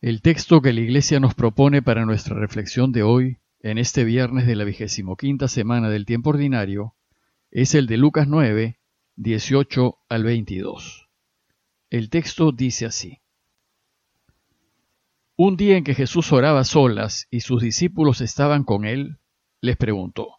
El 0.00 0.22
texto 0.22 0.62
que 0.62 0.72
la 0.72 0.80
Iglesia 0.80 1.20
nos 1.20 1.34
propone 1.34 1.82
para 1.82 2.06
nuestra 2.06 2.34
reflexión 2.34 2.90
de 2.90 3.02
hoy, 3.02 3.36
en 3.60 3.76
este 3.76 4.02
viernes 4.02 4.46
de 4.46 4.56
la 4.56 4.64
vigésimo 4.64 5.14
quinta 5.14 5.46
semana 5.46 5.90
del 5.90 6.06
tiempo 6.06 6.30
ordinario, 6.30 6.96
es 7.50 7.74
el 7.74 7.86
de 7.86 7.98
Lucas 7.98 8.26
9, 8.26 8.80
18 9.16 9.98
al 10.08 10.24
22. 10.24 11.10
El 11.90 12.08
texto 12.08 12.50
dice 12.50 12.86
así. 12.86 13.20
Un 15.36 15.58
día 15.58 15.76
en 15.76 15.84
que 15.84 15.94
Jesús 15.94 16.32
oraba 16.32 16.64
solas 16.64 17.26
y 17.30 17.40
sus 17.40 17.60
discípulos 17.60 18.22
estaban 18.22 18.64
con 18.64 18.86
él, 18.86 19.18
les 19.60 19.76
preguntó, 19.76 20.36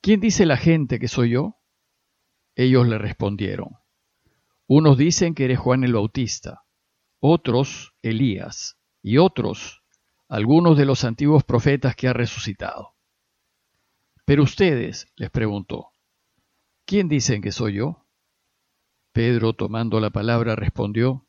¿Quién 0.00 0.18
dice 0.18 0.46
la 0.46 0.56
gente 0.56 0.98
que 0.98 1.06
soy 1.06 1.30
yo? 1.30 1.58
Ellos 2.56 2.88
le 2.88 2.98
respondieron, 2.98 3.76
unos 4.66 4.98
dicen 4.98 5.36
que 5.36 5.44
eres 5.44 5.60
Juan 5.60 5.84
el 5.84 5.92
Bautista, 5.92 6.64
otros 7.20 7.94
Elías, 8.02 8.78
y 9.02 9.18
otros 9.18 9.82
algunos 10.28 10.76
de 10.76 10.84
los 10.84 11.04
antiguos 11.04 11.44
profetas 11.44 11.96
que 11.96 12.08
ha 12.08 12.12
resucitado. 12.12 12.94
Pero 14.24 14.42
ustedes, 14.42 15.10
les 15.16 15.30
preguntó, 15.30 15.92
¿quién 16.84 17.08
dicen 17.08 17.40
que 17.40 17.50
soy 17.50 17.74
yo? 17.74 18.04
Pedro, 19.12 19.54
tomando 19.54 20.00
la 20.00 20.10
palabra, 20.10 20.54
respondió, 20.54 21.26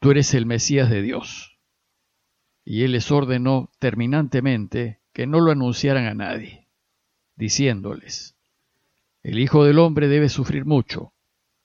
Tú 0.00 0.10
eres 0.10 0.34
el 0.34 0.46
Mesías 0.46 0.90
de 0.90 1.02
Dios. 1.02 1.58
Y 2.64 2.82
él 2.82 2.92
les 2.92 3.10
ordenó 3.10 3.70
terminantemente 3.78 5.00
que 5.12 5.26
no 5.26 5.40
lo 5.40 5.52
anunciaran 5.52 6.06
a 6.06 6.14
nadie, 6.14 6.68
diciéndoles, 7.36 8.36
El 9.22 9.38
Hijo 9.38 9.64
del 9.64 9.78
Hombre 9.78 10.08
debe 10.08 10.28
sufrir 10.28 10.64
mucho 10.64 11.12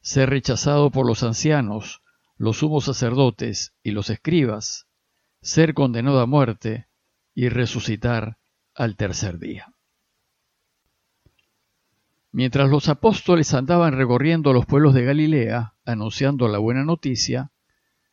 ser 0.04 0.30
rechazado 0.30 0.92
por 0.92 1.08
los 1.08 1.23
ancianos, 1.23 2.03
los 2.44 2.58
sumos 2.58 2.84
sacerdotes 2.84 3.74
y 3.84 3.92
los 3.92 4.10
escribas, 4.10 4.90
ser 5.42 5.74
condenado 5.74 6.20
a 6.20 6.26
muerte 6.26 6.90
y 7.34 7.48
resucitar 7.48 8.38
al 8.76 8.98
tercer 8.98 9.40
día. 9.40 9.73
Mientras 12.34 12.70
los 12.70 12.90
apóstoles 12.90 13.54
andaban 13.54 13.94
recorriendo 13.94 14.52
los 14.52 14.66
pueblos 14.66 14.94
de 14.94 15.06
Galilea, 15.06 15.76
anunciando 15.86 16.50
la 16.50 16.58
buena 16.58 16.84
noticia, 16.84 17.54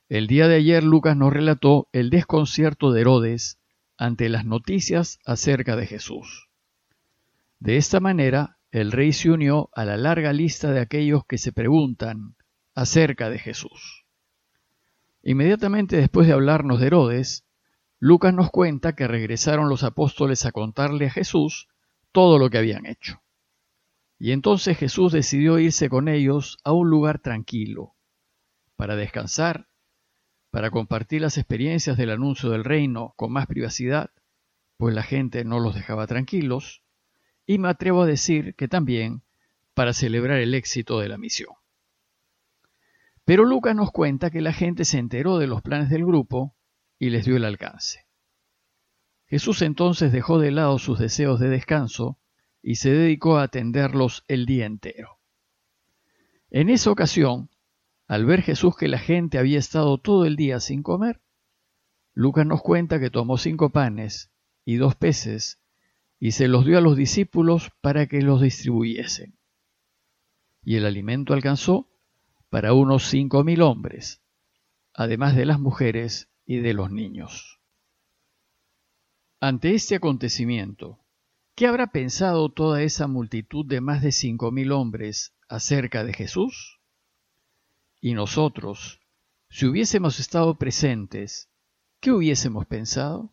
el 0.09 0.29
día 0.29 0.47
de 0.47 0.55
ayer 0.55 0.85
Lucas 0.85 1.17
nos 1.17 1.33
relató 1.33 1.89
el 1.91 2.09
desconcierto 2.09 2.93
de 2.93 3.01
Herodes 3.01 3.59
ante 3.97 4.29
las 4.29 4.45
noticias 4.45 5.19
acerca 5.25 5.75
de 5.75 5.89
Jesús. 5.89 6.49
De 7.59 7.79
esta 7.79 7.99
manera, 7.99 8.59
el 8.71 8.93
rey 8.93 9.13
se 9.13 9.31
unió 9.31 9.71
a 9.73 9.85
la 9.85 9.97
larga 9.97 10.33
lista 10.33 10.71
de 10.71 10.79
aquellos 10.79 11.25
que 11.27 11.37
se 11.37 11.51
preguntan 11.51 12.37
acerca 12.77 13.29
de 13.29 13.41
Jesús. 13.41 14.07
Inmediatamente 15.23 15.97
después 15.97 16.27
de 16.27 16.33
hablarnos 16.33 16.81
de 16.81 16.87
Herodes, 16.87 17.45
Lucas 17.99 18.33
nos 18.33 18.51
cuenta 18.51 18.95
que 18.95 19.07
regresaron 19.07 19.69
los 19.69 19.85
apóstoles 19.85 20.47
a 20.47 20.53
contarle 20.53 21.07
a 21.07 21.11
Jesús 21.11 21.69
todo 22.13 22.39
lo 22.39 22.49
que 22.49 22.59
habían 22.59 22.87
hecho. 22.87 23.21
Y 24.19 24.33
entonces 24.33 24.79
Jesús 24.79 25.13
decidió 25.13 25.59
irse 25.59 25.89
con 25.89 26.09
ellos 26.09 26.59
a 26.65 26.73
un 26.73 26.89
lugar 26.89 27.19
tranquilo, 27.19 27.95
para 28.77 28.97
descansar, 28.97 29.69
para 30.51 30.71
compartir 30.71 31.21
las 31.21 31.39
experiencias 31.39 31.97
del 31.97 32.11
anuncio 32.11 32.51
del 32.51 32.65
reino 32.65 33.15
con 33.17 33.33
más 33.33 33.47
privacidad, 33.47 34.11
pues 34.79 34.95
la 34.95 35.03
gente 35.03 35.45
no 35.45 35.61
los 35.61 35.75
dejaba 35.75 36.07
tranquilos, 36.07 36.83
y 37.47 37.59
me 37.59 37.69
atrevo 37.69 38.03
a 38.03 38.07
decir 38.07 38.55
que 38.55 38.69
también 38.69 39.23
para 39.75 39.93
celebrar 39.93 40.39
el 40.39 40.55
éxito 40.55 40.99
de 41.01 41.09
la 41.09 41.19
misión. 41.19 41.60
Pero 43.31 43.45
Lucas 43.45 43.77
nos 43.77 43.93
cuenta 43.93 44.33
que 44.33 44.41
la 44.41 44.53
gente 44.53 44.85
se 44.85 44.99
enteró 44.99 45.39
de 45.39 45.47
los 45.47 45.63
planes 45.63 45.89
del 45.89 46.05
grupo 46.05 46.57
y 46.99 47.11
les 47.11 47.25
dio 47.25 47.37
el 47.37 47.45
alcance. 47.45 48.09
Jesús 49.27 49.63
entonces 49.63 50.11
dejó 50.11 50.41
de 50.41 50.51
lado 50.51 50.81
sus 50.81 50.99
deseos 50.99 51.39
de 51.39 51.49
descanso 51.49 52.19
y 52.61 52.75
se 52.75 52.91
dedicó 52.91 53.39
a 53.39 53.45
atenderlos 53.45 54.25
el 54.27 54.47
día 54.47 54.67
entero. 54.67 55.21
En 56.51 56.71
esa 56.71 56.91
ocasión, 56.91 57.51
al 58.09 58.25
ver 58.25 58.43
Jesús 58.43 58.77
que 58.77 58.89
la 58.89 58.99
gente 58.99 59.39
había 59.39 59.61
estado 59.61 59.99
todo 59.99 60.25
el 60.25 60.35
día 60.35 60.59
sin 60.59 60.83
comer, 60.83 61.21
Lucas 62.13 62.47
nos 62.47 62.63
cuenta 62.63 62.99
que 62.99 63.11
tomó 63.11 63.39
cinco 63.39 63.71
panes 63.71 64.33
y 64.65 64.75
dos 64.75 64.97
peces 64.97 65.63
y 66.19 66.33
se 66.33 66.49
los 66.49 66.67
dio 66.67 66.79
a 66.79 66.81
los 66.81 66.97
discípulos 66.97 67.71
para 67.81 68.09
que 68.09 68.23
los 68.23 68.43
distribuyesen. 68.43 69.39
Y 70.65 70.75
el 70.75 70.85
alimento 70.85 71.33
alcanzó 71.33 71.90
para 72.51 72.75
unos 72.75 73.05
cinco 73.05 73.45
mil 73.45 73.63
hombres, 73.63 74.21
además 74.93 75.37
de 75.37 75.47
las 75.47 75.61
mujeres 75.61 76.29
y 76.45 76.59
de 76.59 76.75
los 76.75 76.91
niños. 76.91 77.61
Ante 79.41 79.75
este 79.75 79.95
acontecimiento, 79.95 80.99
¿qué 81.55 81.69
habrá 81.69 81.93
pensado 81.93 82.51
toda 82.51 82.83
esa 82.83 83.07
multitud 83.07 83.65
de 83.65 83.81
más 83.81 84.03
de 84.03 84.13
cinco 84.13 84.51
mil 84.51 84.73
hombres 84.73 85.33
acerca 85.49 86.05
de 86.05 86.13
Jesús? 86.13 86.81
Y 88.01 88.15
nosotros, 88.15 89.01
si 89.49 89.67
hubiésemos 89.67 90.19
estado 90.19 90.59
presentes, 90.59 91.49
¿qué 92.01 92.11
hubiésemos 92.11 92.67
pensado? 92.67 93.33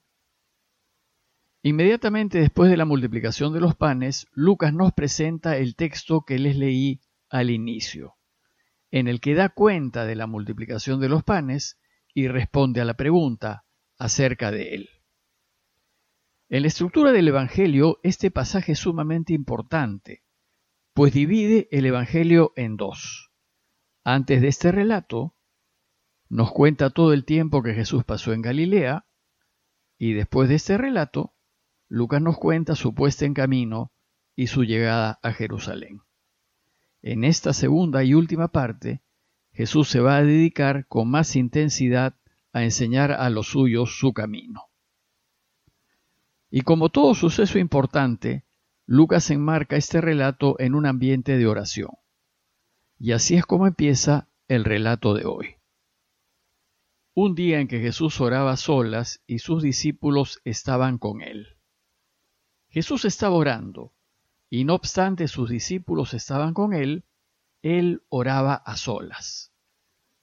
Inmediatamente 1.64 2.40
después 2.40 2.70
de 2.70 2.78
la 2.78 2.86
multiplicación 2.86 3.52
de 3.52 3.62
los 3.62 3.76
panes, 3.76 4.28
Lucas 4.32 4.74
nos 4.74 4.94
presenta 4.94 5.58
el 5.58 5.76
texto 5.76 6.22
que 6.22 6.38
les 6.38 6.56
leí 6.56 7.02
al 7.30 7.50
inicio, 7.50 8.17
en 8.92 9.08
el 9.08 9.20
que 9.20 9.36
da 9.36 9.50
cuenta 9.50 10.06
de 10.06 10.16
la 10.16 10.28
multiplicación 10.28 11.00
de 11.00 11.10
los 11.10 11.24
panes 11.24 11.80
y 12.14 12.28
responde 12.28 12.82
a 12.82 12.86
la 12.86 12.96
pregunta 12.96 13.66
acerca 13.98 14.52
de 14.52 14.76
él. 14.76 14.90
En 16.50 16.62
la 16.62 16.70
estructura 16.70 17.12
del 17.12 17.28
Evangelio, 17.28 18.00
este 18.04 18.32
pasaje 18.32 18.72
es 18.72 18.80
sumamente 18.80 19.34
importante, 19.34 20.24
pues 20.94 21.14
divide 21.14 21.68
el 21.72 21.86
Evangelio 21.86 22.54
en 22.56 22.78
dos. 22.78 23.32
Antes 24.04 24.42
de 24.42 24.48
este 24.48 24.72
relato, 24.72 25.36
nos 26.30 26.52
cuenta 26.52 26.90
todo 26.90 27.14
el 27.14 27.26
tiempo 27.26 27.62
que 27.62 27.74
Jesús 27.74 28.06
pasó 28.06 28.32
en 28.32 28.42
Galilea, 28.42 29.06
y 29.98 30.14
después 30.14 30.48
de 30.48 30.56
este 30.56 30.78
relato, 30.78 31.34
Lucas 31.90 32.22
nos 32.22 32.38
cuenta 32.38 32.76
su 32.76 32.94
puesta 32.94 33.26
en 33.26 33.34
camino 33.34 33.92
y 34.36 34.48
su 34.48 34.64
llegada 34.64 35.20
a 35.24 35.34
Jerusalén. 35.34 36.02
En 37.02 37.24
esta 37.24 37.54
segunda 37.54 38.04
y 38.04 38.14
última 38.14 38.50
parte, 38.50 39.02
Jesús 39.52 39.88
se 39.90 40.00
va 40.00 40.18
a 40.18 40.24
dedicar 40.24 40.88
con 40.88 41.10
más 41.10 41.36
intensidad 41.36 42.16
a 42.54 42.64
enseñar 42.64 43.12
a 43.12 43.30
los 43.30 43.48
suyos 43.48 43.98
su 43.98 44.14
camino. 44.14 44.64
Y 46.50 46.62
como 46.62 46.90
todo 46.90 47.14
suceso 47.14 47.60
importante, 47.60 48.46
Lucas 48.86 49.30
enmarca 49.32 49.76
este 49.76 50.00
relato 50.00 50.56
en 50.60 50.76
un 50.76 50.86
ambiente 50.86 51.38
de 51.38 51.48
oración. 51.48 51.92
Y 53.00 53.12
así 53.12 53.36
es 53.36 53.46
como 53.46 53.68
empieza 53.68 54.30
el 54.48 54.64
relato 54.64 55.14
de 55.14 55.26
hoy. 55.26 55.56
Un 57.14 57.36
día 57.36 57.60
en 57.60 57.68
que 57.68 57.80
Jesús 57.80 58.22
oraba 58.22 58.56
solas 58.58 59.22
y 59.28 59.40
sus 59.40 59.62
discípulos 59.62 60.40
estaban 60.46 61.00
con 61.00 61.22
él. 61.22 61.58
Jesús 62.70 63.06
estaba 63.06 63.36
orando, 63.36 63.94
y 64.50 64.64
no 64.64 64.76
obstante 64.76 65.28
sus 65.28 65.50
discípulos 65.50 66.14
estaban 66.14 66.54
con 66.54 66.74
él, 66.74 67.06
él 67.62 68.04
oraba 68.10 68.56
a 68.56 68.78
solas. 68.78 69.54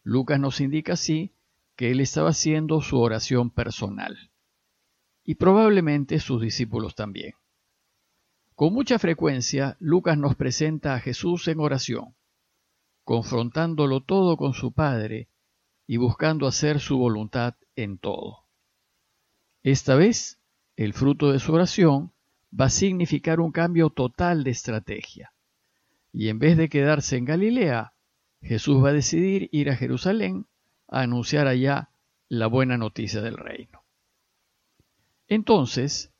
Lucas 0.03 0.41
nos 0.41 0.61
indica 0.61 0.95
así 0.95 1.35
que 1.77 1.91
él 1.91 2.01
estaba 2.01 2.31
haciendo 2.31 2.81
su 2.81 3.01
oración 3.01 3.51
personal, 3.51 4.31
y 5.25 5.35
probablemente 5.35 6.21
sus 6.21 6.41
discípulos 6.41 6.95
también. 6.95 7.35
Con 8.55 8.73
mucha 8.73 8.99
frecuencia, 8.99 9.77
Lucas 9.81 10.17
nos 10.17 10.37
presenta 10.37 10.95
a 10.95 11.01
Jesús 11.01 11.49
en 11.49 11.59
oración, 11.59 12.15
confrontándolo 13.03 14.01
todo 14.01 14.37
con 14.37 14.55
su 14.55 14.73
Padre 14.73 15.29
y 15.87 15.97
buscando 15.97 16.47
hacer 16.47 16.81
su 16.81 16.97
voluntad 16.97 17.57
en 17.75 17.99
todo. 17.99 18.45
Esta 19.63 19.97
vez, 19.97 20.41
el 20.77 20.93
fruto 20.93 21.33
de 21.33 21.41
su 21.41 21.53
oración 21.53 22.14
va 22.59 22.67
a 22.67 22.71
significar 22.71 23.41
un 23.41 23.51
cambio 23.51 23.91
total 23.91 24.45
de 24.45 24.51
estrategia. 24.51 25.33
Y 26.13 26.29
en 26.29 26.39
vez 26.39 26.57
de 26.57 26.69
quedarse 26.69 27.17
en 27.17 27.25
Galilea, 27.25 27.95
Jesús 28.41 28.83
va 28.83 28.91
a 28.91 28.93
decidir 28.93 29.49
ir 29.53 29.71
a 29.71 29.77
Jerusalén 29.77 30.47
a 30.89 31.01
anunciar 31.01 31.49
allá 31.49 31.91
la 32.29 32.47
buena 32.47 32.79
noticia 32.79 33.21
del 33.21 33.37
reino. 33.37 33.83
Entonces, 35.27 36.13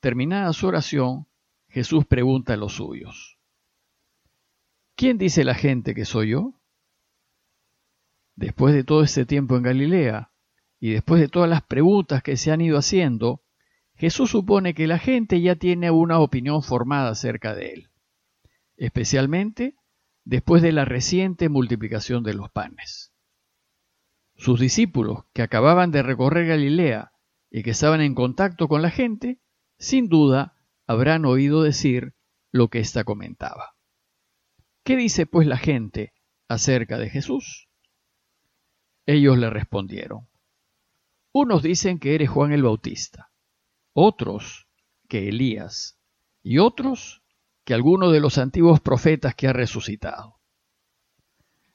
terminada 0.00 0.52
su 0.52 0.66
oración, 0.66 1.26
Jesús 1.68 2.06
pregunta 2.06 2.54
a 2.54 2.56
los 2.56 2.74
suyos, 2.74 3.38
¿quién 4.94 5.18
dice 5.18 5.44
la 5.44 5.54
gente 5.54 5.94
que 5.94 6.04
soy 6.04 6.30
yo? 6.30 6.54
Después 8.34 8.74
de 8.74 8.84
todo 8.84 9.02
este 9.02 9.26
tiempo 9.26 9.56
en 9.56 9.62
Galilea 9.62 10.30
y 10.80 10.90
después 10.90 11.20
de 11.20 11.28
todas 11.28 11.48
las 11.48 11.62
preguntas 11.62 12.22
que 12.22 12.36
se 12.36 12.50
han 12.50 12.60
ido 12.60 12.78
haciendo, 12.78 13.42
Jesús 13.96 14.30
supone 14.30 14.74
que 14.74 14.86
la 14.86 14.98
gente 14.98 15.40
ya 15.40 15.56
tiene 15.56 15.90
una 15.90 16.18
opinión 16.18 16.62
formada 16.62 17.10
acerca 17.10 17.54
de 17.54 17.72
él, 17.72 17.90
especialmente 18.76 19.74
después 20.24 20.62
de 20.62 20.72
la 20.72 20.84
reciente 20.84 21.48
multiplicación 21.48 22.22
de 22.22 22.34
los 22.34 22.50
panes. 22.50 23.12
Sus 24.34 24.60
discípulos, 24.60 25.24
que 25.32 25.42
acababan 25.42 25.92
de 25.92 26.02
recorrer 26.02 26.46
Galilea 26.46 27.12
y 27.50 27.62
que 27.62 27.70
estaban 27.70 28.02
en 28.02 28.14
contacto 28.14 28.68
con 28.68 28.82
la 28.82 28.90
gente, 28.90 29.40
sin 29.78 30.08
duda 30.08 30.58
habrán 30.86 31.24
oído 31.24 31.62
decir 31.62 32.14
lo 32.50 32.68
que 32.68 32.80
ésta 32.80 33.04
comentaba. 33.04 33.76
¿Qué 34.84 34.96
dice 34.96 35.26
pues 35.26 35.46
la 35.46 35.56
gente 35.56 36.12
acerca 36.48 36.98
de 36.98 37.08
Jesús? 37.08 37.68
Ellos 39.06 39.38
le 39.38 39.48
respondieron, 39.48 40.28
unos 41.32 41.62
dicen 41.62 41.98
que 41.98 42.14
eres 42.14 42.28
Juan 42.28 42.52
el 42.52 42.62
Bautista, 42.62 43.30
otros 43.98 44.68
que 45.08 45.30
Elías, 45.30 45.98
y 46.42 46.58
otros 46.58 47.22
que 47.64 47.72
alguno 47.72 48.10
de 48.10 48.20
los 48.20 48.36
antiguos 48.36 48.78
profetas 48.80 49.34
que 49.34 49.48
ha 49.48 49.54
resucitado. 49.54 50.38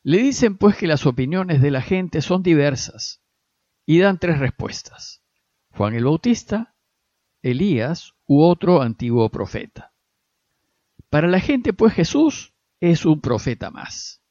Le 0.04 0.20
dicen 0.20 0.56
pues 0.56 0.78
que 0.78 0.86
las 0.86 1.08
opiniones 1.08 1.64
de 1.64 1.72
la 1.72 1.82
gente 1.82 2.22
son 2.22 2.44
diversas 2.44 3.24
y 3.88 3.98
dan 3.98 4.20
tres 4.20 4.38
respuestas. 4.38 5.24
Juan 5.72 5.96
el 5.96 6.06
Bautista, 6.06 6.76
Elías 7.42 8.14
u 8.28 8.44
otro 8.44 8.84
antiguo 8.84 9.30
profeta. 9.30 9.92
Para 11.10 11.28
la 11.28 11.40
gente 11.40 11.74
pues 11.74 11.92
Jesús 11.94 12.54
es 12.80 13.04
un 13.04 13.20
profeta 13.20 13.72
más, 13.72 14.22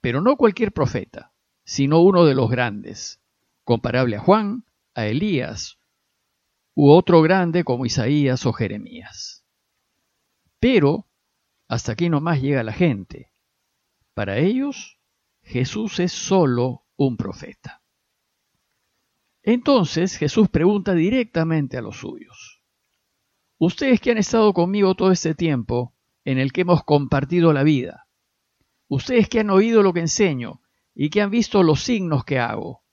pero 0.00 0.22
no 0.22 0.36
cualquier 0.36 0.72
profeta, 0.72 1.34
sino 1.62 2.00
uno 2.00 2.24
de 2.24 2.34
los 2.34 2.48
grandes, 2.48 3.20
comparable 3.64 4.16
a 4.16 4.20
Juan, 4.20 4.64
a 4.94 5.04
Elías 5.04 5.77
u 6.80 6.92
otro 6.92 7.22
grande 7.22 7.64
como 7.64 7.86
Isaías 7.86 8.46
o 8.46 8.52
Jeremías. 8.52 9.44
Pero 10.60 11.08
hasta 11.66 11.90
aquí 11.90 12.08
nomás 12.08 12.40
llega 12.40 12.62
la 12.62 12.72
gente. 12.72 13.32
Para 14.14 14.38
ellos, 14.38 15.00
Jesús 15.42 15.98
es 15.98 16.12
solo 16.12 16.84
un 16.94 17.16
profeta. 17.16 17.82
Entonces 19.42 20.16
Jesús 20.18 20.50
pregunta 20.50 20.94
directamente 20.94 21.76
a 21.76 21.82
los 21.82 21.96
suyos. 21.96 22.62
Ustedes 23.58 24.00
que 24.00 24.12
han 24.12 24.18
estado 24.18 24.54
conmigo 24.54 24.94
todo 24.94 25.10
este 25.10 25.34
tiempo, 25.34 25.96
en 26.24 26.38
el 26.38 26.52
que 26.52 26.60
hemos 26.60 26.84
compartido 26.84 27.52
la 27.52 27.64
vida, 27.64 28.06
ustedes 28.86 29.28
que 29.28 29.40
han 29.40 29.50
oído 29.50 29.82
lo 29.82 29.92
que 29.92 30.00
enseño 30.00 30.62
y 30.94 31.10
que 31.10 31.22
han 31.22 31.30
visto 31.32 31.64
los 31.64 31.82
signos 31.82 32.24
que 32.24 32.38
hago, 32.38 32.84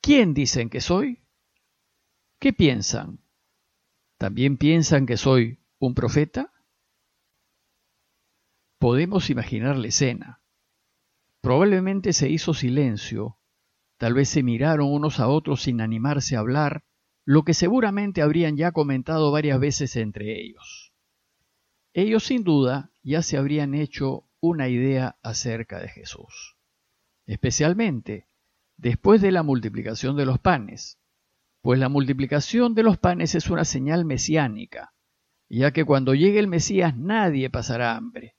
¿quién 0.00 0.34
dicen 0.34 0.70
que 0.70 0.80
soy? 0.80 1.24
¿Qué 2.40 2.52
piensan? 2.52 3.18
¿También 4.16 4.58
piensan 4.58 5.06
que 5.06 5.16
soy 5.16 5.58
un 5.80 5.94
profeta? 5.94 6.52
Podemos 8.78 9.28
imaginar 9.28 9.76
la 9.76 9.88
escena. 9.88 10.40
Probablemente 11.40 12.12
se 12.12 12.28
hizo 12.28 12.54
silencio, 12.54 13.38
tal 13.96 14.14
vez 14.14 14.28
se 14.28 14.44
miraron 14.44 14.92
unos 14.92 15.18
a 15.18 15.26
otros 15.26 15.62
sin 15.62 15.80
animarse 15.80 16.36
a 16.36 16.40
hablar, 16.40 16.84
lo 17.24 17.42
que 17.42 17.54
seguramente 17.54 18.22
habrían 18.22 18.56
ya 18.56 18.70
comentado 18.70 19.32
varias 19.32 19.58
veces 19.58 19.96
entre 19.96 20.40
ellos. 20.40 20.92
Ellos 21.92 22.22
sin 22.24 22.44
duda 22.44 22.92
ya 23.02 23.22
se 23.22 23.36
habrían 23.36 23.74
hecho 23.74 24.28
una 24.38 24.68
idea 24.68 25.18
acerca 25.22 25.80
de 25.80 25.88
Jesús, 25.88 26.56
especialmente 27.26 28.28
después 28.76 29.20
de 29.20 29.32
la 29.32 29.42
multiplicación 29.42 30.16
de 30.16 30.24
los 30.24 30.38
panes, 30.38 30.97
pues 31.68 31.78
la 31.78 31.90
multiplicación 31.90 32.74
de 32.74 32.82
los 32.82 32.96
panes 32.96 33.34
es 33.34 33.50
una 33.50 33.66
señal 33.66 34.06
mesiánica, 34.06 34.94
ya 35.50 35.70
que 35.70 35.84
cuando 35.84 36.14
llegue 36.14 36.38
el 36.38 36.48
Mesías 36.48 36.96
nadie 36.96 37.50
pasará 37.50 37.94
hambre 37.94 38.36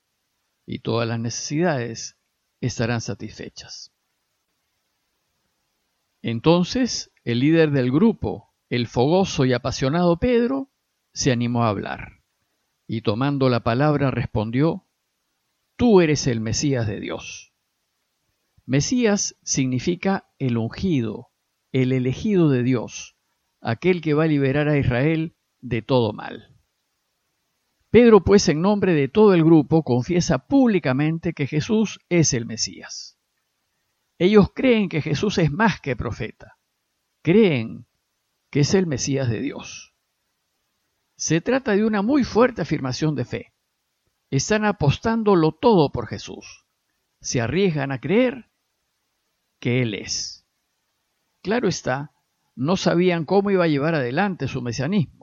y 0.66 0.80
todas 0.80 1.08
las 1.08 1.20
necesidades 1.20 2.18
estarán 2.60 3.02
satisfechas. 3.02 3.94
Entonces 6.24 7.12
el 7.24 7.42
líder 7.42 7.70
del 7.70 7.92
grupo, 7.92 8.56
el 8.68 8.88
fogoso 8.88 9.46
y 9.46 9.54
apasionado 9.54 10.18
Pedro, 10.18 10.72
se 11.14 11.32
animó 11.32 11.66
a 11.66 11.70
hablar, 11.70 12.24
y 12.88 13.02
tomando 13.02 13.48
la 13.50 13.60
palabra 13.60 14.10
respondió, 14.10 14.88
Tú 15.76 16.02
eres 16.02 16.26
el 16.26 16.42
Mesías 16.42 16.88
de 16.88 17.00
Dios. 17.00 17.54
Mesías 18.66 19.38
significa 19.44 20.32
el 20.40 20.58
ungido, 20.58 21.30
el 21.72 21.92
elegido 21.92 22.50
de 22.50 22.64
Dios, 22.64 23.18
aquel 23.62 24.02
que 24.02 24.14
va 24.14 24.24
a 24.24 24.28
liberar 24.28 24.68
a 24.68 24.78
Israel 24.78 25.36
de 25.62 25.82
todo 25.82 26.14
mal. 26.14 26.56
Pedro, 27.92 28.24
pues, 28.24 28.48
en 28.50 28.62
nombre 28.62 28.94
de 28.94 29.08
todo 29.08 29.34
el 29.34 29.44
grupo, 29.44 29.84
confiesa 29.84 30.46
públicamente 30.48 31.34
que 31.34 31.48
Jesús 31.48 32.00
es 32.10 32.34
el 32.34 32.46
Mesías. 32.46 33.20
Ellos 34.20 34.52
creen 34.54 34.90
que 34.90 35.02
Jesús 35.02 35.38
es 35.38 35.52
más 35.52 35.82
que 35.82 35.96
profeta. 35.96 36.58
Creen 37.24 37.88
que 38.52 38.62
es 38.62 38.74
el 38.74 38.86
Mesías 38.86 39.30
de 39.30 39.40
Dios. 39.40 39.96
Se 41.16 41.42
trata 41.42 41.76
de 41.76 41.84
una 41.84 42.02
muy 42.02 42.24
fuerte 42.24 42.62
afirmación 42.62 43.16
de 43.16 43.26
fe. 43.26 43.54
Están 44.30 44.66
apostándolo 44.66 45.52
todo 45.54 45.92
por 45.92 46.08
Jesús. 46.08 46.66
Se 47.22 47.42
arriesgan 47.42 47.92
a 47.92 48.00
creer 48.00 48.52
que 49.60 49.82
Él 49.82 49.96
es. 49.96 50.48
Claro 51.42 51.68
está, 51.68 52.14
no 52.60 52.78
sabían 52.78 53.26
cómo 53.26 53.52
iba 53.52 53.64
a 53.64 53.68
llevar 53.68 53.96
adelante 53.96 54.48
su 54.48 54.62
mesianismo 54.62 55.20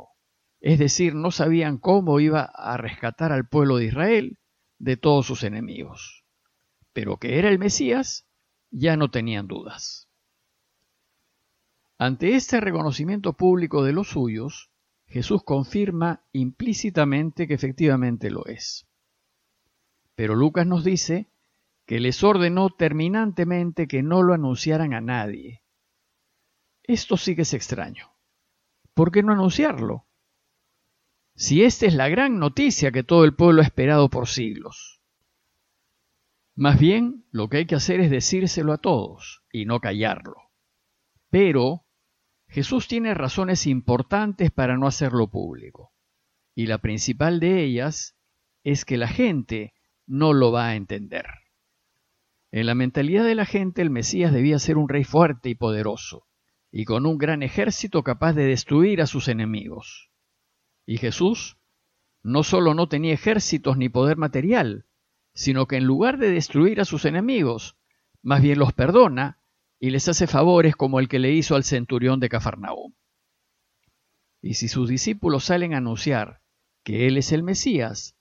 es 0.60 0.78
decir, 0.78 1.14
no 1.14 1.30
sabían 1.30 1.78
cómo 1.78 2.18
iba 2.20 2.42
a 2.42 2.76
rescatar 2.76 3.32
al 3.32 3.48
pueblo 3.48 3.76
de 3.76 3.84
Israel 3.86 4.38
de 4.78 4.96
todos 4.96 5.26
sus 5.26 5.44
enemigos. 5.44 6.24
Pero 6.92 7.18
que 7.18 7.38
era 7.38 7.48
el 7.48 7.58
Mesías, 7.58 8.26
ya 8.70 8.96
no 8.96 9.10
tenían 9.10 9.46
dudas. 9.46 10.08
Ante 11.98 12.34
este 12.34 12.60
reconocimiento 12.60 13.34
público 13.34 13.84
de 13.84 13.92
los 13.92 14.08
suyos, 14.08 14.70
Jesús 15.06 15.42
confirma 15.44 16.24
implícitamente 16.32 17.46
que 17.46 17.54
efectivamente 17.54 18.30
lo 18.30 18.44
es. 18.46 18.88
Pero 20.14 20.34
Lucas 20.34 20.66
nos 20.66 20.84
dice 20.84 21.30
que 21.86 22.00
les 22.00 22.24
ordenó 22.24 22.70
terminantemente 22.70 23.86
que 23.86 24.02
no 24.02 24.22
lo 24.22 24.34
anunciaran 24.34 24.94
a 24.94 25.00
nadie. 25.00 25.62
Esto 26.86 27.16
sí 27.16 27.34
que 27.34 27.42
es 27.42 27.54
extraño. 27.54 28.10
¿Por 28.94 29.10
qué 29.10 29.22
no 29.22 29.32
anunciarlo? 29.32 30.06
si 31.36 31.64
esta 31.64 31.84
es 31.86 31.94
la 31.94 32.08
gran 32.08 32.38
noticia 32.38 32.90
que 32.90 33.02
todo 33.02 33.24
el 33.24 33.34
pueblo 33.34 33.60
ha 33.60 33.64
esperado 33.64 34.08
por 34.08 34.26
siglos. 34.26 35.02
Más 36.54 36.80
bien, 36.80 37.26
lo 37.30 37.48
que 37.48 37.58
hay 37.58 37.66
que 37.66 37.74
hacer 37.74 38.00
es 38.00 38.10
decírselo 38.10 38.72
a 38.72 38.78
todos 38.78 39.42
y 39.52 39.66
no 39.66 39.80
callarlo. 39.80 40.36
Pero 41.28 41.84
Jesús 42.48 42.88
tiene 42.88 43.12
razones 43.12 43.66
importantes 43.66 44.50
para 44.50 44.78
no 44.78 44.86
hacerlo 44.86 45.30
público, 45.30 45.92
y 46.54 46.66
la 46.66 46.78
principal 46.78 47.38
de 47.38 47.62
ellas 47.62 48.16
es 48.64 48.86
que 48.86 48.96
la 48.96 49.08
gente 49.08 49.74
no 50.06 50.32
lo 50.32 50.52
va 50.52 50.68
a 50.68 50.76
entender. 50.76 51.26
En 52.50 52.64
la 52.64 52.74
mentalidad 52.74 53.24
de 53.24 53.34
la 53.34 53.44
gente 53.44 53.82
el 53.82 53.90
Mesías 53.90 54.32
debía 54.32 54.58
ser 54.58 54.78
un 54.78 54.88
rey 54.88 55.04
fuerte 55.04 55.50
y 55.50 55.54
poderoso, 55.54 56.26
y 56.70 56.84
con 56.84 57.06
un 57.06 57.18
gran 57.18 57.42
ejército 57.42 58.02
capaz 58.02 58.32
de 58.34 58.44
destruir 58.44 59.00
a 59.00 59.06
sus 59.06 59.28
enemigos. 59.28 60.10
Y 60.84 60.98
Jesús 60.98 61.56
no 62.22 62.42
solo 62.42 62.74
no 62.74 62.88
tenía 62.88 63.14
ejércitos 63.14 63.76
ni 63.76 63.88
poder 63.88 64.16
material, 64.16 64.86
sino 65.32 65.66
que 65.66 65.76
en 65.76 65.84
lugar 65.84 66.18
de 66.18 66.30
destruir 66.30 66.80
a 66.80 66.84
sus 66.84 67.04
enemigos, 67.04 67.76
más 68.22 68.42
bien 68.42 68.58
los 68.58 68.72
perdona 68.72 69.38
y 69.78 69.90
les 69.90 70.08
hace 70.08 70.26
favores 70.26 70.74
como 70.74 70.98
el 70.98 71.08
que 71.08 71.18
le 71.18 71.32
hizo 71.32 71.54
al 71.54 71.62
centurión 71.62 72.18
de 72.18 72.28
Cafarnaúm. 72.28 72.94
Y 74.42 74.54
si 74.54 74.68
sus 74.68 74.88
discípulos 74.88 75.44
salen 75.44 75.74
a 75.74 75.78
anunciar 75.78 76.40
que 76.82 77.06
Él 77.06 77.16
es 77.16 77.32
el 77.32 77.42
Mesías, 77.42 78.16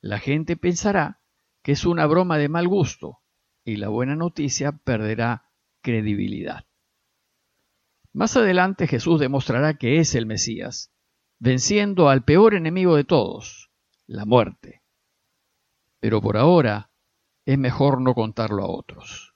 la 0.00 0.18
gente 0.18 0.56
pensará 0.56 1.20
que 1.62 1.72
es 1.72 1.86
una 1.86 2.06
broma 2.06 2.38
de 2.38 2.48
mal 2.48 2.68
gusto 2.68 3.20
y 3.64 3.76
la 3.76 3.88
buena 3.88 4.16
noticia 4.16 4.72
perderá 4.72 5.50
credibilidad. 5.80 6.65
Más 8.16 8.34
adelante 8.34 8.86
Jesús 8.86 9.20
demostrará 9.20 9.74
que 9.74 9.98
es 9.98 10.14
el 10.14 10.24
Mesías 10.24 10.90
venciendo 11.38 12.08
al 12.08 12.24
peor 12.24 12.54
enemigo 12.54 12.96
de 12.96 13.04
todos, 13.04 13.70
la 14.06 14.24
muerte. 14.24 14.82
Pero 16.00 16.22
por 16.22 16.38
ahora 16.38 16.88
es 17.44 17.58
mejor 17.58 18.00
no 18.00 18.14
contarlo 18.14 18.62
a 18.62 18.70
otros. 18.70 19.34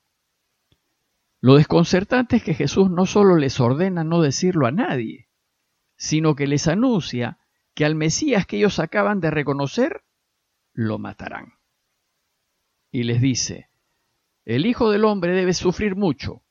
Lo 1.42 1.56
desconcertante 1.56 2.36
es 2.36 2.42
que 2.42 2.54
Jesús 2.54 2.90
no 2.90 3.04
solo 3.04 3.36
les 3.36 3.60
ordena 3.60 4.02
no 4.02 4.22
decirlo 4.22 4.66
a 4.66 4.72
nadie, 4.72 5.28
sino 5.96 6.34
que 6.34 6.46
les 6.46 6.66
anuncia 6.66 7.38
que 7.74 7.84
al 7.84 7.96
Mesías 7.96 8.46
que 8.46 8.56
ellos 8.56 8.78
acaban 8.78 9.20
de 9.20 9.30
reconocer, 9.30 10.04
lo 10.72 10.98
matarán. 10.98 11.52
Y 12.90 13.02
les 13.02 13.20
dice, 13.20 13.68
el 14.46 14.64
Hijo 14.64 14.90
del 14.90 15.04
Hombre 15.04 15.34
debe 15.34 15.52
sufrir 15.52 15.96
mucho, 15.96 16.44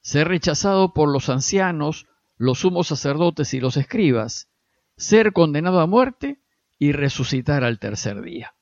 ser 0.00 0.28
rechazado 0.28 0.92
por 0.92 1.08
los 1.10 1.28
ancianos, 1.28 2.06
los 2.36 2.60
sumos 2.60 2.88
sacerdotes 2.88 3.54
y 3.54 3.60
los 3.60 3.76
escribas, 3.76 4.50
ser 4.96 5.32
condenado 5.32 5.80
a 5.80 5.86
muerte 5.86 6.40
y 6.78 6.92
resucitar 6.92 7.64
al 7.64 7.78
tercer 7.78 8.22
día. 8.22 8.54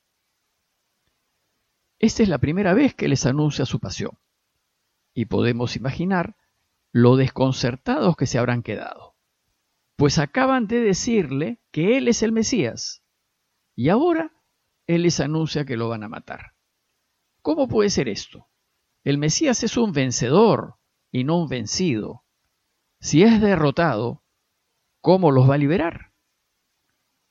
Esta 1.98 2.22
es 2.22 2.28
la 2.28 2.38
primera 2.38 2.74
vez 2.74 2.94
que 2.94 3.08
les 3.08 3.26
anuncia 3.26 3.64
su 3.66 3.80
pasión, 3.80 4.18
y 5.14 5.26
podemos 5.26 5.76
imaginar 5.76 6.36
lo 6.92 7.16
desconcertados 7.16 8.16
que 8.16 8.26
se 8.26 8.38
habrán 8.38 8.62
quedado. 8.62 9.16
Pues 9.96 10.18
acaban 10.18 10.66
de 10.66 10.80
decirle 10.80 11.60
que 11.70 11.96
Él 11.96 12.08
es 12.08 12.22
el 12.22 12.32
Mesías. 12.32 13.02
Y 13.74 13.88
ahora 13.88 14.32
Él 14.86 15.02
les 15.02 15.20
anuncia 15.20 15.64
que 15.64 15.76
lo 15.76 15.88
van 15.88 16.04
a 16.04 16.08
matar. 16.08 16.52
¿Cómo 17.40 17.66
puede 17.68 17.90
ser 17.90 18.08
esto? 18.08 18.48
El 19.04 19.18
Mesías 19.18 19.62
es 19.62 19.76
un 19.76 19.92
vencedor 19.92 20.76
y 21.10 21.24
no 21.24 21.38
un 21.38 21.48
vencido. 21.48 22.24
Si 23.00 23.22
es 23.22 23.40
derrotado, 23.40 24.22
¿cómo 25.00 25.30
los 25.30 25.48
va 25.48 25.54
a 25.54 25.58
liberar? 25.58 26.12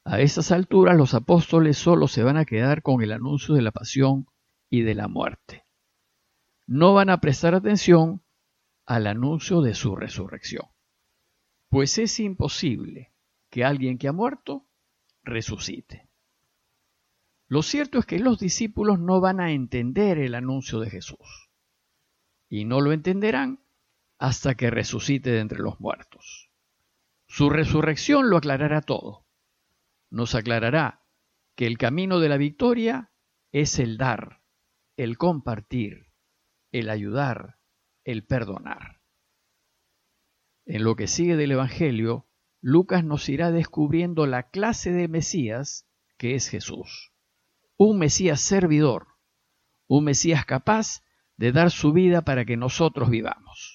A 0.03 0.19
esas 0.21 0.51
alturas 0.51 0.95
los 0.95 1.13
apóstoles 1.15 1.77
solo 1.77 2.07
se 2.07 2.23
van 2.23 2.37
a 2.37 2.45
quedar 2.45 2.83
con 2.83 3.01
el 3.01 3.11
anuncio 3.11 3.55
de 3.55 3.63
la 3.63 3.71
pasión 3.71 4.27
y 4.69 4.81
de 4.81 4.93
la 4.93 5.07
muerte. 5.07 5.65
No 6.67 6.93
van 6.93 7.09
a 7.09 7.19
prestar 7.19 7.55
atención 7.55 8.23
al 8.85 9.07
anuncio 9.07 9.61
de 9.61 9.73
su 9.73 9.95
resurrección. 9.95 10.67
Pues 11.69 11.97
es 11.97 12.19
imposible 12.19 13.13
que 13.49 13.65
alguien 13.65 13.97
que 13.97 14.07
ha 14.07 14.13
muerto 14.13 14.67
resucite. 15.23 16.07
Lo 17.47 17.63
cierto 17.63 17.99
es 17.99 18.05
que 18.05 18.19
los 18.19 18.39
discípulos 18.39 18.99
no 18.99 19.21
van 19.21 19.39
a 19.39 19.51
entender 19.51 20.19
el 20.19 20.35
anuncio 20.35 20.79
de 20.79 20.89
Jesús. 20.89 21.49
Y 22.47 22.65
no 22.65 22.81
lo 22.81 22.91
entenderán 22.91 23.64
hasta 24.17 24.55
que 24.55 24.69
resucite 24.69 25.31
de 25.31 25.39
entre 25.39 25.59
los 25.59 25.79
muertos. 25.79 26.49
Su 27.27 27.49
resurrección 27.49 28.29
lo 28.29 28.37
aclarará 28.37 28.81
todo 28.81 29.25
nos 30.15 30.33
aclarará 30.33 31.03
que 31.55 31.67
el 31.67 31.77
camino 31.77 32.19
de 32.19 32.29
la 32.29 32.37
victoria 32.37 33.11
es 33.51 33.79
el 33.79 33.97
dar, 33.97 34.41
el 34.95 35.17
compartir, 35.17 36.13
el 36.71 36.89
ayudar, 36.89 37.57
el 38.05 38.25
perdonar. 38.25 39.01
En 40.65 40.85
lo 40.85 40.95
que 40.95 41.07
sigue 41.07 41.35
del 41.35 41.51
Evangelio, 41.51 42.29
Lucas 42.61 43.03
nos 43.03 43.27
irá 43.27 43.51
descubriendo 43.51 44.25
la 44.25 44.49
clase 44.49 44.91
de 44.91 45.09
Mesías 45.09 45.85
que 46.17 46.35
es 46.35 46.49
Jesús. 46.49 47.11
Un 47.77 47.99
Mesías 47.99 48.39
servidor, 48.39 49.07
un 49.87 50.05
Mesías 50.05 50.45
capaz 50.45 51.03
de 51.35 51.51
dar 51.51 51.71
su 51.71 51.91
vida 51.91 52.23
para 52.23 52.45
que 52.45 52.55
nosotros 52.55 53.09
vivamos. 53.09 53.74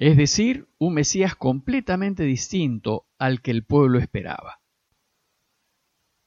Es 0.00 0.16
decir, 0.16 0.66
un 0.78 0.94
Mesías 0.94 1.36
completamente 1.36 2.22
distinto 2.22 3.06
al 3.18 3.42
que 3.42 3.50
el 3.50 3.66
pueblo 3.66 3.98
esperaba. 3.98 4.62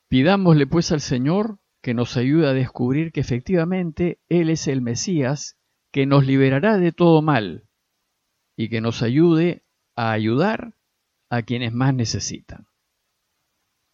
Pidámosle 0.09 0.67
pues 0.67 0.91
al 0.91 1.01
Señor 1.01 1.57
que 1.81 1.95
nos 1.95 2.15
ayude 2.15 2.47
a 2.47 2.53
descubrir 2.53 3.11
que 3.11 3.21
efectivamente 3.21 4.19
Él 4.29 4.51
es 4.51 4.67
el 4.67 4.83
Mesías 4.83 5.57
que 5.91 6.05
nos 6.05 6.27
liberará 6.27 6.77
de 6.77 6.91
todo 6.91 7.23
mal 7.23 7.67
y 8.55 8.69
que 8.69 8.79
nos 8.79 9.01
ayude 9.01 9.65
a 9.95 10.11
ayudar 10.11 10.77
a 11.31 11.41
quienes 11.41 11.73
más 11.73 11.95
necesitan. 11.95 12.67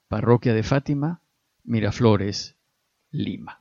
Parroquia 0.09 0.53
de 0.53 0.63
Fátima, 0.63 1.23
Miraflores, 1.63 2.57
Lima. 3.11 3.58